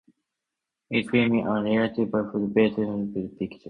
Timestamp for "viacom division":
2.55-2.75